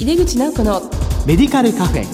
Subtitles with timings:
[0.00, 0.80] 井出口直子の
[1.26, 2.06] メディカルカフェ。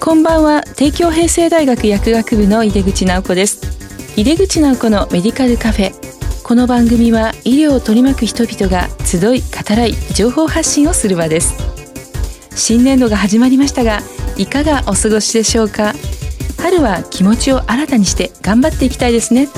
[0.00, 0.62] こんばんは。
[0.62, 3.60] 帝京平成大学薬学部の井出口直子です。
[4.16, 5.92] 井出口直子のメディカルカフェ。
[6.42, 9.46] この番組は医療を取り巻く人々が集い語
[9.76, 11.52] らい情報発信をする場です。
[12.56, 14.00] 新年度が始まりましたが
[14.38, 15.92] いかがお過ごしでしょうか？
[16.56, 19.48] 春は気持ちを新たにして頑張っていきたいですね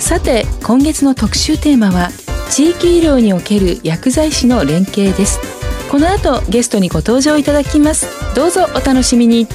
[0.00, 2.08] さて今月の特集テーマは
[2.50, 5.38] 地域医療における薬剤師の連携です。
[5.88, 8.08] この後ゲストにご登場いただきます。
[8.34, 9.46] どうぞお楽しみに。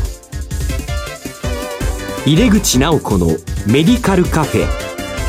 [2.26, 3.28] 入れ口直子の
[3.68, 4.68] メディカルカフェ。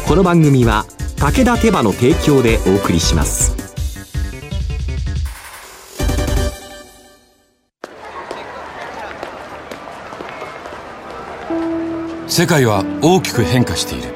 [0.06, 3.56] この番組は武田手羽の提供でお送りします。
[12.28, 14.15] 世界は大きく変化している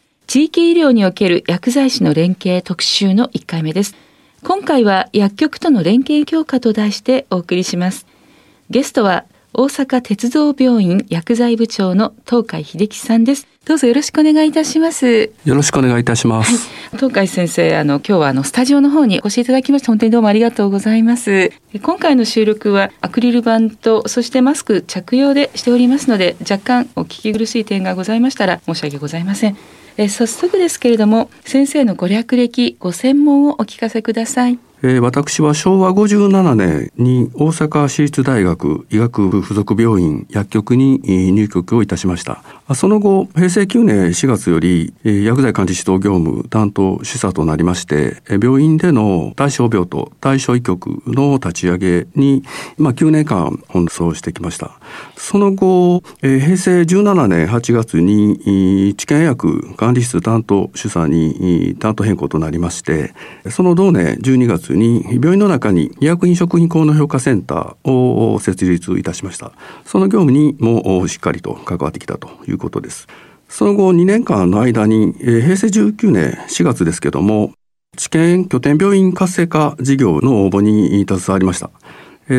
[0.31, 3.95] 地域医療における薬剤師の連携特集の1回目です。
[4.45, 8.07] 今回は薬局との連携強化と題してお送りします。
[8.69, 13.45] ゲストは大阪鉄道病院薬剤部長の東海秀樹さんです。
[13.65, 15.33] どうぞよろしくお願いいたします。
[15.43, 21.51] よろしくお願いいたします、はい、東海先生あの今日はあのスタジオの方にお越しいただきまして本当にどうもありがとうございます。
[21.81, 29.57] 今回の収録はアクリル板とそしてマスク着用でしておりますので若干お聞き苦しい点がございましたら申し訳ございません
[29.97, 34.59] え早速ですけれども先生のご略歴ご専門をお聞かせください。
[34.83, 40.99] えー、私は昭和57年に大阪市立大学医学部附属病院薬局に
[41.31, 42.43] 入局をいたしました。
[42.73, 52.43] その後、平成9年4月より薬剤管理指導業務担当主査となりまして、病院での対象病棟、対象医局の立ち上げに、
[52.79, 54.71] まあ、9年間奔走してきました。
[55.15, 63.13] その後、平成17年8月に治験薬管理室担当主査に担当変更となりまして、
[63.51, 69.51] その同年12月に病院の中に医薬品食品効能評価センターを設立いたしました。
[69.85, 73.07] その業務にもしっかりと関わってきたということです。
[73.49, 77.51] その後2年間の間に平成19年4月ですけども
[77.97, 81.69] 治験拠点病院活性化事業の応募に携わりました。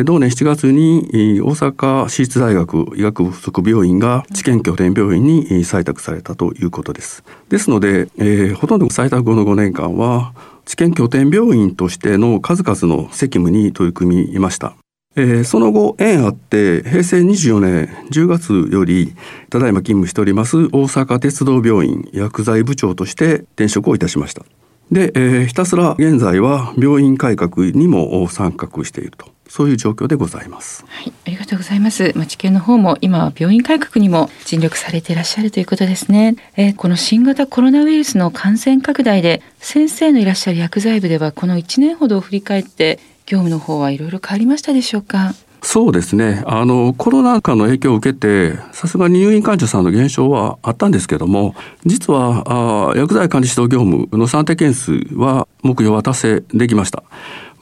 [0.05, 7.23] 同年7月に大阪市立大学医学部附属病院が治験拠点病院に採択されたということです。
[7.49, 10.33] ですので、えー、ほとんど採択後の5年間は
[10.65, 14.75] 治験拠点病院としての数々の責務に取り組みました。
[15.15, 19.13] えー、その後、縁あって、平成24年10月より、
[19.51, 24.43] ただいま勤務しております大阪鉄道病院薬剤部長として転職をいたしました。
[24.91, 29.33] で、えー、ひたすら現在は病院改革にも参画していると。
[29.49, 30.83] そういう状況でございます。
[30.87, 32.11] はい、ありがとうございます。
[32.15, 36.35] まあ、地球の方も今は病院改革にも尽力されていらっしゃるということですね。
[36.57, 45.35] えー、この新型コロナウイルスの感染拡大で先生のいらっしゃる薬剤部ではこの1年ほどを振り返って業務の方はいろいろ変わりましたでしょうか？
[45.63, 46.43] そうですね。
[46.45, 57.03] あの、コロナ禍の影響を受けて、さすがに入院患者さんの減少はあったんですけども、実は、あ薬剤管理指導業務の算定件数は目標は達成できました。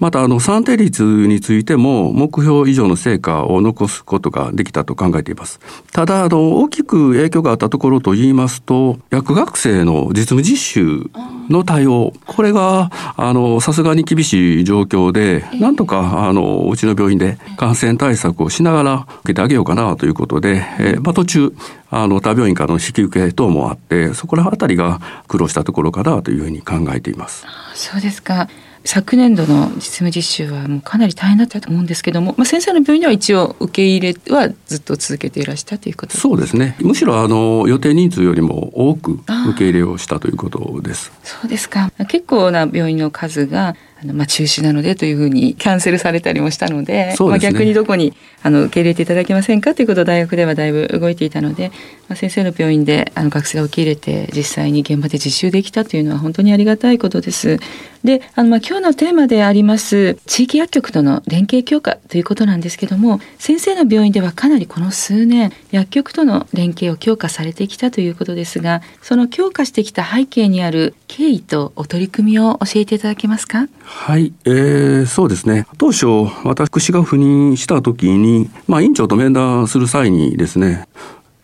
[0.01, 5.59] また、あの、算定率についても目標以上の成果を残すことができたと考えています。
[5.91, 11.11] ただ、あの、大きく影響があったところと言いますと、薬学生の実務実習
[11.49, 21.53] の対応、これが、あの、さすがに厳しい状況で、なんとか、あの、うちの病院で感染対策をしながら受けてあげようかなということで、えー、まあ、途中、
[21.91, 27.45] あの、他病院からの引き受け等もあって、そこら辺りが苦労したところかなというふうに考えています。
[27.75, 28.47] そうですか。
[28.83, 36.75] 昨年度の実務実習はもうかなり大変だったと思うんですけども、まあ、先生の病院では一応受け入れはずっと続けていらしたということそうですね。
[36.79, 39.23] むしろあの予定人数よりも多く受
[39.57, 41.11] け入れをしたということです。
[41.23, 41.91] そうですか。
[42.07, 49.75] 結構な病院の数があのまあ中止なのでというふうにキャンセルされたりもしたので、ねまあ逆にどこにあの受け入れていただけませんか？
[49.75, 51.69] ということを大学ではだいぶ動いていたので、
[52.09, 57.59] まあ、先生の病院であの学生が受け入れて実際に現場で実習できたというのは本当にありがたいことです。
[58.03, 73.67] で、あのまあ今日のテーマであります地域薬局との連携強化ということなんですけども、先生の病院ではかなりこの数年薬局との連携を強化されてきたということですが、その強化してきた背景にある経緯とお取り組みを教えていただけますか？
[73.93, 75.67] はい、えー、そうですね。
[75.77, 76.07] 当初、
[76.43, 80.87] 私が赴任した時に、まあ、院長と面談する際にですね、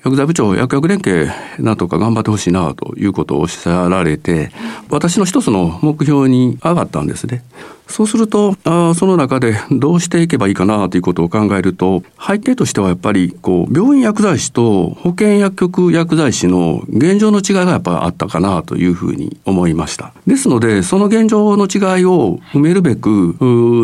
[0.04, 1.30] 薬剤部長、薬薬連携
[1.60, 4.52] なんとか頑張ってほしいなということをおっしゃられて、
[4.90, 7.44] 私の一つの目標に上がったんですね。
[7.88, 20.12] そうすると、あその中でどうしていけばいいかなということを考えると、背景としてはやっぱり、こう、病院薬剤師と保健薬局薬剤師の現状の違いがやっぱりあったかなというふうに思いました。
[20.26, 23.36] ですので、その現状の違いを埋めるべく、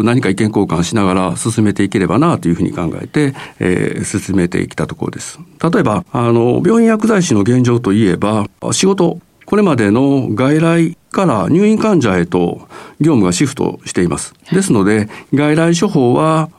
[0.03, 5.39] 何か意見交換しながら進めていければなというふうに考えて、えー進めてきたところです。
[5.71, 9.19] 例えば、あの、病院薬剤師の現状といえば、仕事、
[9.53, 12.67] これまでの外来から入院患者へと
[12.99, 14.33] 業務がシフトしています。
[14.51, 16.49] ですので、外来処方は、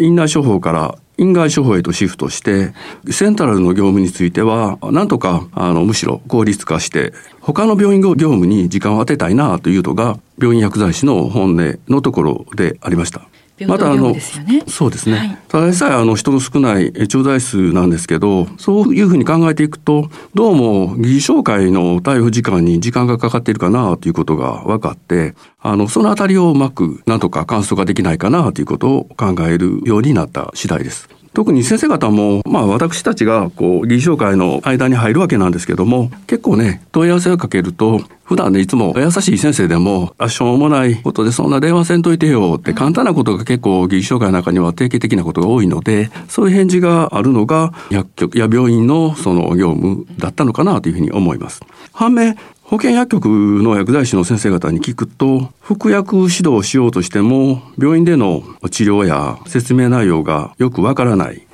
[0.00, 2.74] 院内処方から院外処方へとシフトして、
[3.10, 13.22] セントラルの業務については、なんとか、あの、むしろ効率化して、他の病院業務に時間を当てたいなというのが、病院薬剤師の本音のところでありました。
[13.56, 15.18] 平等業務ですよねそうですね。
[15.18, 31.08] はいただでさえあの人の少ないえ調剤数なんですけど、そういうふうに考えていくと、どうも疑似紹介の逮捕時間に時間がかかっているかなということが分かって、あの、そのあたりをうまくなんとか簡素化できないかなということを考えるようになった次第です。
[31.36, 51.60] 特に先生方も、まあ私たちがこう、議員紹介の間に入るわけなんですけども、結構ね、問い合わせをかけると、普段ね、いつも優しい先生でも、あ、しょうもないことでそんな電話せんといてよって簡単なことが結構議員紹介の中には定期的なことが多いので、そういう返事があるのが薬局や病院のその業務だったのかなというふうに思います。
[51.92, 52.36] 反面、
[52.68, 53.28] 保健薬局
[53.62, 61.46] の薬剤師の先生方に聞くと、服薬指導をしようとしても、病院での治療や説明内容がよくわからない。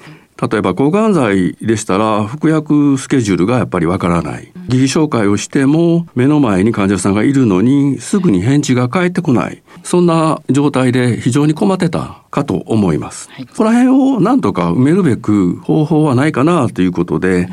[0.50, 4.50] 例えば抗がん剤でしたら服薬スケジュールがやっぱりわからない。
[4.68, 9.62] 疑似紹介をしても目の前に患者さんがいるのにすぐに返事が返ってこない。
[9.84, 13.28] そんな状態で非常に困ってたかと思います。
[13.30, 17.48] はいこの辺をなんとか埋めるべく方法はないかなということで、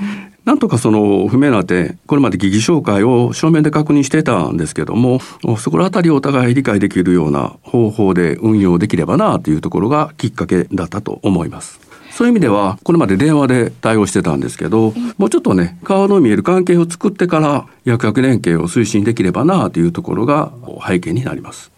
[0.50, 5.20] なんとかその不明な点、これまで疑似紹介を正面で確認してたんですけども、
[5.60, 11.80] そこらあたりをお互い理解できるような方法で運用できればなというところがきっかけだったと思います。
[12.10, 20.52] そういう意味では、これまで電話で対応してたんですけど、もうちょっとね、顔の見える関係を作ってから薬薬連携を推進できればなというところが
[20.84, 21.70] 背景になります。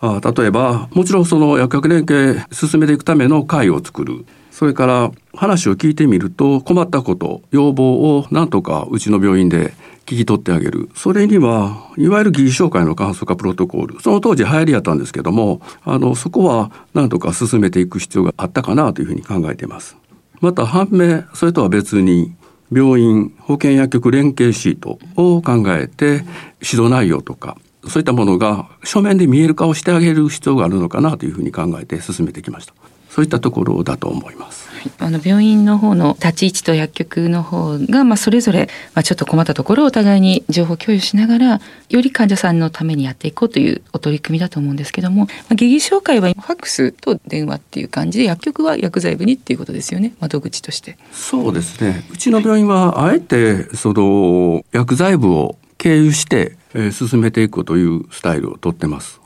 [0.00, 4.24] あ例えばもちろんその薬薬連携進めていくための会を作る
[4.58, 9.72] それから話を聞いてみると困ったこと要望をなんとかうちの病院で
[10.04, 10.90] 聞き取ってあげる。
[10.96, 14.00] それにはいわゆる疑似紹介の簡素化プロトコール。
[14.00, 19.96] その当時流行りやったんですけどもあのそこはなんとか進めていく必要があったかなというふうに考えています。
[20.40, 22.34] また反面それとは別に
[22.72, 26.24] 病院保健薬局連携シートを考えて
[26.60, 27.56] 指導内容とか
[27.86, 32.74] そういったものが書面で見える化をしてあげる必要があるのかなというふうに考えて進めてきました。
[33.18, 34.68] そういったところだと思います。
[35.00, 50.96] あの病院の方の立ち位置と薬局の方が、まあ、それぞれ、まあ、ちょっと困ったところをお互いに情報共有しながらより患者さんのためにやっていこうというお取り組みだと思うんですけども、まあ、疑義紹介はファックスと電話っていう感じで薬局は薬剤部にっていうことですよね窓口として。
[51.10, 52.06] そうですね。
[52.12, 59.20] うちの病院はあえてその薬剤部を経由して、えー進めていくというスタイルをとってます。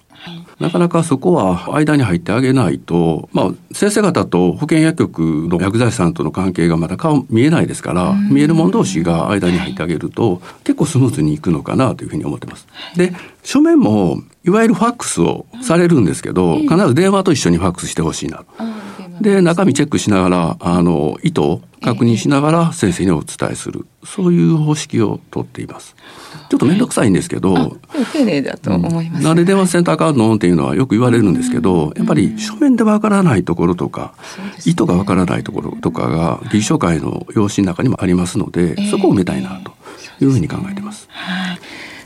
[0.61, 12.67] なかなかそこは間に入ってあげないと、まあ、先生方と保健薬局の薬剤師さんとの関係がまだ顔見えないですから、見える者同士が間に入ってあげると、結構スムーズにいくのかなというふうに思ってます。
[12.97, 13.12] で、
[13.43, 18.45] 書面も、いわゆるファックスをされるんですけど、必ず電話と一緒にファックスしてほしいな。
[19.21, 23.87] で、中身チェックしながら、あの、意図を確認しながら先生にお伝えする。
[24.04, 25.95] そういう方式をとっています。
[26.49, 27.78] ちょっとめんどくさいんですけど、
[28.12, 34.12] 丁寧だと思います、なんで電話せんとあかんのっていうのはよく言われるんですけど、やっぱり書面でわからないところとか、
[34.66, 39.73] 意図がわからないところとかが、議事書会の用紙の中にもありますので、そこを埋めたいなと
[40.23, 41.09] いうふうに考えてます。
[41.09, 41.59] はい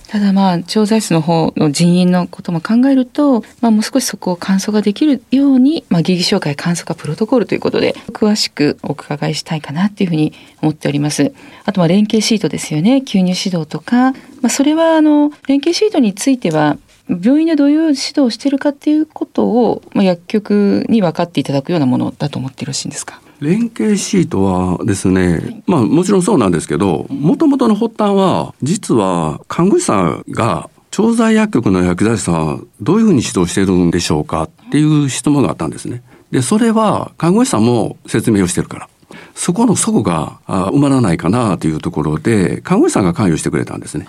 [0.08, 10.32] ただまあ調剤室の方の人員のことも考えると、まあ、もう少しそこを簡素化できるように、まあ、疑義紹介簡素化プロトコルということで詳しくお伺いしたいかなっていうふうに
[10.62, 11.32] 思っております。
[11.64, 13.02] あとは連携シートですよね。
[13.04, 23.20] 吸入指導とか、まあ、それはあの連携シートについては病院でどういう指導をしているかっていうことを、まあ、薬局に分かっていただくようなものだと思ってよろしいんですか？
[23.40, 36.02] 連携シートはですね、まあもちろんそうなんですけど、もともとの発端は、実は看護師さんが調剤薬局の薬剤師さんはどういうふうに指導しているんでしょうかっていう質問があったんですね。
[36.30, 38.88] で、それは看護師さんも説明をしてるから。
[39.36, 44.06] そこの底が埋まらないかなというところで、看護師さんが関与してくれたんですね。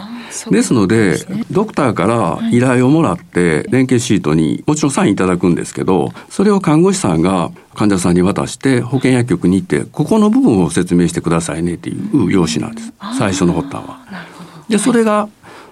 [0.49, 1.17] ですので、
[1.51, 13.99] ドクターから依頼をもらって、連携シートにもちろんサインいただくんですけど、それを看護師さんが患者さんに渡して保健薬局に行ってここの部分を説明してくださいねっていう用紙なんです最初の発端は。
[14.67, 15.29] でそれが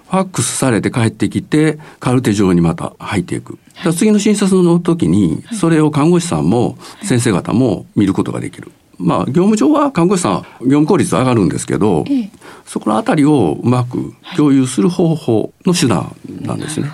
[0.08, 3.58] ファックスされて帰ってきてカルテ上にまた入っていく。
[3.96, 8.70] 次の診察の時にそれを看護師さんも先生方も見ることができる。
[8.98, 12.30] まあ、業務上は看護師さん業務効率上がるんですけど、ええ、
[12.64, 16.90] そこのあたりをうまく共有する方法の手段なんですね。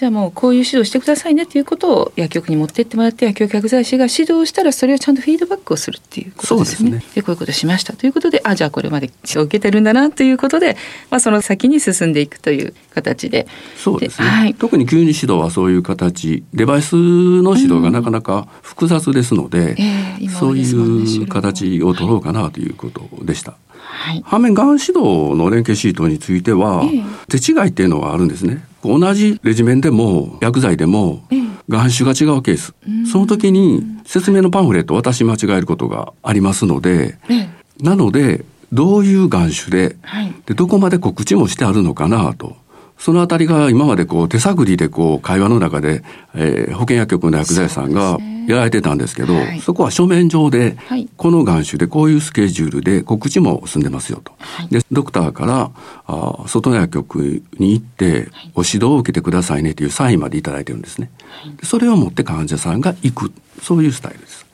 [0.00, 6.90] じゃあもうこういう指導してくださいねということを薬局に持ってってもらって薬局薬剤師が指導したらそれをちゃんとフィードバックをするっていうことですね。
[6.90, 10.78] で、ね、こういうことしましたということであじゃあこれまで指導を受けてるんだなということで、
[11.10, 13.46] まあ、その先に進んでいくという形で。
[13.76, 23.54] そうですね、はい、特に急に指導はそういう形デバイスの指導がなかなか複雑ですので、うんえー、そういう形を取ろうかなということでした。
[23.76, 26.84] はい、反面がん指導の連携シートについては、
[27.28, 28.64] 手違いっていうのがあるんですね。
[28.82, 31.22] 同じレジメンでも薬剤でも
[31.68, 32.74] 眼種が違うケース、
[33.10, 37.18] その時に説明のパンフレットを渡し間違えることがありますので、
[37.80, 39.96] なのでどういう眼種で,、
[40.46, 42.56] でどこまで告知もしてあるのかなと。
[42.98, 46.02] そのあたりが今までこう手探りでこう会話の中で、
[46.34, 48.18] えー、保健薬局の薬剤師さんが
[48.50, 54.32] やられてたんですけど、そ、ねそこは書面上で、はい、この眼種でこういうスケジュールで告知も済んでますよと。
[54.38, 55.70] はい、でドクターから
[56.06, 61.10] あ外の薬局に行ってご指導を受けてくださいねというサインまで頂いてるんですね。
[61.62, 64.46] それを持って患者さんが行くそういうスタイルです。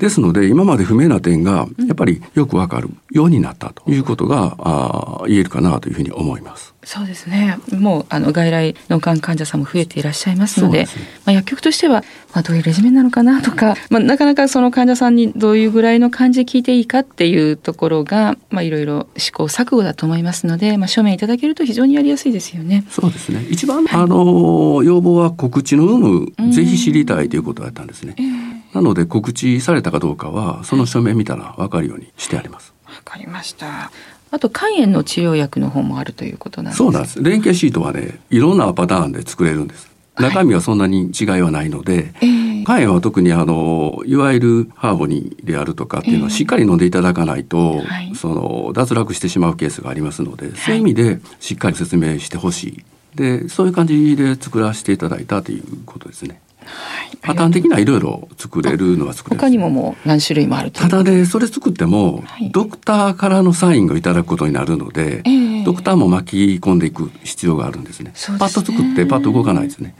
[0.00, 6.73] ですので今まで不明な点がやっぱりよくわかるようになったということがあ言えるかなというふうに思います。
[6.84, 7.58] そうですね。
[7.72, 10.90] もうあの外来のがん患者さんも増えていらっしゃいますので、でね、
[11.24, 12.02] まあ薬局としては
[12.34, 22.84] まあどういうレジメンなのかなとか、まあなかなかその患者さんにどういうぐらいの感じで聞いていいかっていうところがまあいろいろ試行錯誤だと思いますので、まあ書面いただけると非常にやりやすいですよね。
[22.90, 23.46] そうですね。
[23.50, 28.14] 一番、あの要望は告知の有無、ぜひ知りたいということだったんですね。
[28.18, 32.74] えーなので告知されたかどうかはその書面見たら分かるようにしてあります。
[32.86, 33.92] わかりました。
[34.34, 37.22] あと肝炎の治療薬の方もあるということなんですそうなんです。
[37.22, 39.88] 連携シートはね、いろんなパターンで作れるんです。
[40.16, 52.84] 中身はそんなに違いはないので、はい、肝炎は特にあのいわゆるハーボニーであるとかっていうのはしっかり飲んでいただかないと、えー、その脱落してしまうケースがありますので、はい、そういう意味でしっかり説明してほしい。
[53.14, 56.40] でそういう感じで作らせていただいたということですね。
[56.64, 59.40] はい、パターン的にはいろいろ作れるのは作れる。
[59.40, 68.12] 他にももう何種類もあるただでそれ作っても、はい、ドクターからのサインをいただくことになるので、えー、ドクターも巻き込んでいく必要があるんですね。
[68.14, 68.38] すね。
[68.38, 69.94] パッと作ってパッと動かないですね。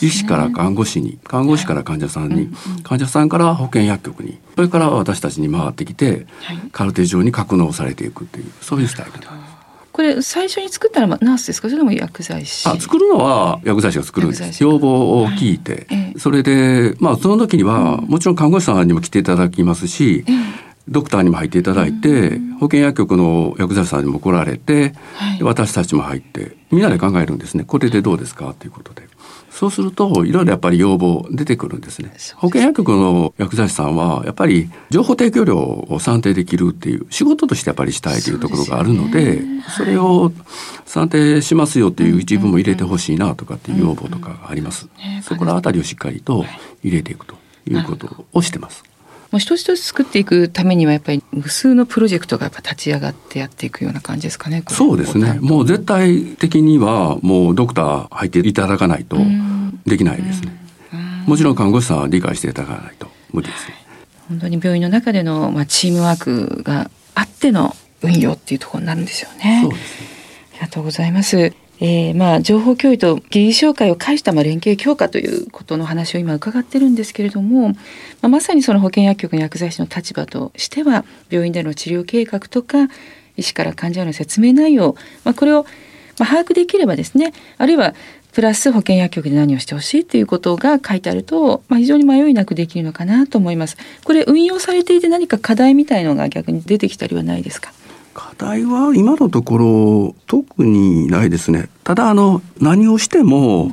[0.00, 2.48] 医師から看護師に看護師から患者さんに、はい
[2.82, 6.26] 患者さんから保健薬局にそれから私たちに回ってきて、
[6.72, 9.28] カルテ上に格納されていくっていうそういうスタイルです。
[9.92, 11.68] これ最初に作ったのはナースですか？
[11.68, 12.68] それとも薬剤師？
[12.68, 14.62] あ作るのは薬剤師が作るんです。
[14.62, 20.24] 要望を聞いて、はい、それでまあその時には、もちろん看護師さんにも来ていただきますし、
[20.86, 27.64] ドクターにも入っていただいて、保健薬局の薬剤師さんにも来られて、はい、私たちも入ってみんなで考えるんですね。
[27.64, 28.54] これでどうですか？
[28.58, 29.08] ということで。
[29.50, 32.12] そうするといろいろやっぱり要望出てくるんですね。
[32.36, 39.42] 保健薬局の薬剤師さんはやっぱり情報提供量を算定できるっていう仕事としてやっぱりしたいというところがあるので
[39.76, 40.32] それを
[40.86, 44.88] 算定しますよっていう一部も入れてほしいなとかっていう要望とかがあります。
[45.22, 46.44] そこのあたりをしっかりと
[46.82, 47.34] 入れていくと
[47.66, 48.89] いうことをしてます。
[49.30, 54.64] もう一つ一つ作っていくためにはやっぱり無数のプロジェクトがやっぱ立ち上がってやっていくような感じですかね。
[54.68, 55.38] そうですね。
[55.40, 59.16] もう絶対的にはもうドクター入っていただかないと
[59.86, 60.52] できないですね。
[61.26, 63.74] もちろん看護師さんは理解していただかないと無理ですね。
[64.28, 69.60] 本当に病院の中でのまあチームワークがあっての運用っていうところになるんですよね。
[69.62, 70.06] そうですね。
[70.52, 71.52] ありがとうございます。
[71.82, 77.74] えー、まあ情報共有と技術紹介を介したまあ連携強化ということの話を今伺ってるんですけれども、ま
[78.22, 82.88] あ、まさにその保健薬局の薬剤師の立場としては病院での治療計画とか
[83.36, 84.94] 医師から患者への説明内容、
[85.24, 85.64] まあ、これを
[86.18, 87.94] まあ把握できればですねあるいは
[88.32, 93.76] プラス保健薬局で何をしてほしいということが書いてあると、まあ、非常に迷いなくできるのかなと思います。
[94.04, 97.72] これ運用されていて何か課題みたいのが逆に出てきたりはないですか？
[98.14, 101.68] 課題は今のところ特にないですね。
[101.84, 103.72] ただあの何をしても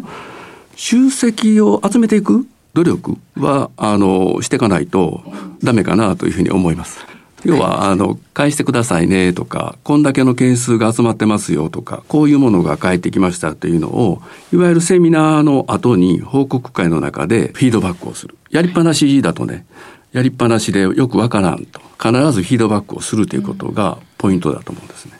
[0.76, 5.24] 集積を集めていく努力はあのしていかないと
[5.64, 7.00] ダメかなというふうに思います。
[7.44, 18.36] 要は、あの、返してくださいねとか、こんだけの件数が集まってますよとか、こういうものが返ってきましたというのを、いわゆるセミナーの後に報告会の中でフィードバックをする。
[18.50, 19.66] やりっぱなしだとね、
[20.14, 25.14] やりっぱなしでよくわからんと、必ずフィードバックをするということがポイントだと思うんですね。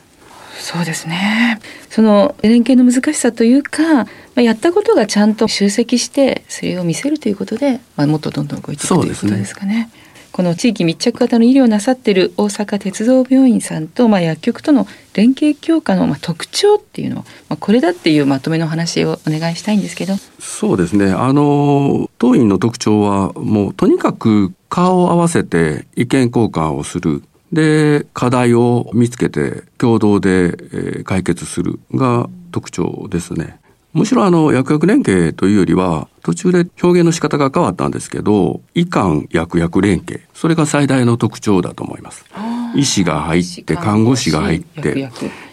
[0.58, 1.60] そうですね。
[1.88, 9.90] その連携の難しさというか、まあ、やったことがちゃんと集積してそれを見せるということで、まあ、もっとどんどん動いていくということですかね。
[10.38, 33.58] この地域密着型の医療をなさっている大阪鉄道病院さんと、まあ、薬局との連携強化の、まあ、特徴っていうのを、まあ、これだっていうまとめの話をお願いしたいんですけどそうですねあの当院の特徴はもうとにかく顔を合わせて意見交換をするで課題を見つけて共同で解決するが特徴ですね。
[33.94, 40.22] むしろあの薬薬連携というよりは途中で表現の仕方が変わったんですけど医官薬薬連携。
[40.34, 42.24] それが最大の特徴だと思います。
[42.74, 45.10] 医師が入って看護師が入って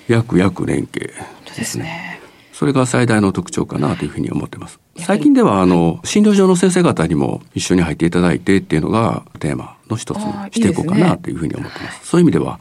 [0.08, 1.14] 薬薬連携
[1.56, 2.20] ですね。
[2.56, 12.60] それが最大の特徴かなというふうに思ってます最近ではあの診療所の先生方にも一緒に入っていただいてっていうのがテーマの一つにしていこうかなというふうに思ってます、そういう意味では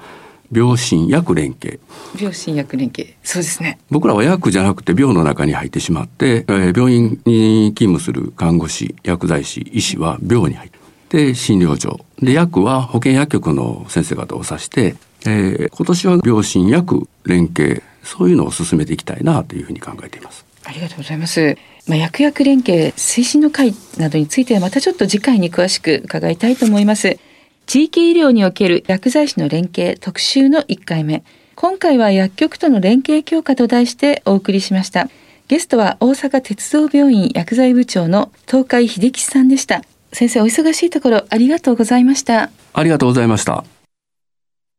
[0.52, 1.80] 病診薬連携。
[2.18, 3.14] 病診薬連携。
[3.22, 3.78] そうですね。
[3.90, 10.70] 僕らは薬じゃなくて病の中に入ってしまって、えー、病院に勤務する看護師薬剤師医師は病に入っ
[11.08, 12.04] て診療所。
[12.20, 17.82] で薬は保健薬局の先生方を指して、えー、今年は病診薬連携。
[18.04, 21.56] そういうのを進めていきたいなというふうに考えていますありがとうございます。
[21.86, 27.18] まあ、薬薬連携推進の会などについてはまたちょっと次回に詳しく伺いたいと思います。
[27.66, 31.24] 地域医療における薬剤師の連携特集の1回目。
[31.54, 35.08] 今回は薬局との連携強化と題してお送りしました。
[35.46, 39.82] ゲストは大阪鉄道病院薬剤部長の東海秀樹さんでした。
[40.12, 42.50] 先生お忙しいところありがとうございました。
[42.72, 43.64] ありがとうございました。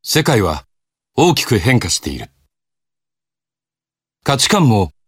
[0.02, 0.66] 世界は
[1.16, 2.30] 大きく変化している。
[4.24, 4.92] 価値観も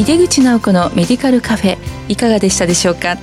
[0.00, 3.18] 井出口直子のメディカルカフェいかがでしたでしょうか？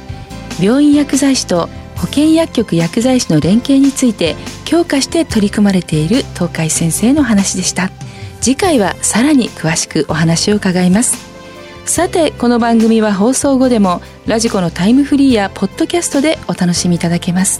[0.62, 7.90] 病院薬剤師と保健薬局薬剤師の連携について強化して取り組まれている東海先生の話でした。
[8.42, 11.18] 次回はさらに詳しくお話を伺います。
[11.86, 17.60] さてこの番組は放送後でもラジコのタイムフリーやポッドキャストでお楽しみいただけます。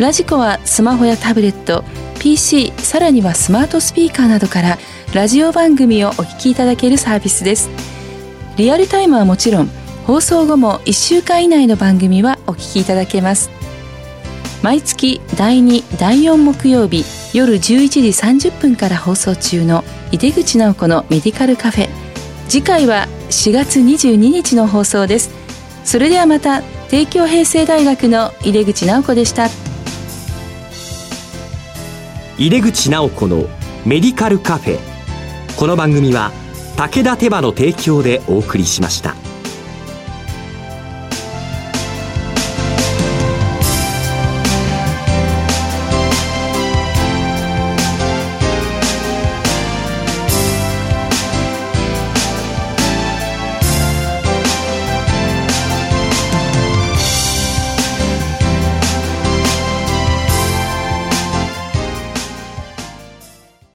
[0.00, 1.84] ラジコはスマホやタブレット
[2.18, 4.78] PC さらにはスマートスピーカーなどから
[5.14, 7.70] ラジオ番組をお聞きいただけるサービスです。
[8.56, 9.70] リアルタイムはもちろん
[10.06, 13.50] 放送後も1週間以内の番組はお聞きいただけます。
[14.62, 17.04] 毎月第2第4木曜日
[17.36, 18.00] 夜11時
[18.50, 21.88] 30分から放送中の井出口直子のメディカルカフェ。
[22.48, 25.30] 次回は4月22日の放送です。
[25.84, 29.48] それではまた帝京平成大学の井出口直子でした。
[32.38, 33.46] 井出口直子の
[33.86, 34.78] メディカルカフェ。
[35.56, 36.32] この番組は
[36.76, 39.14] 武田手羽の提供でお送りしました。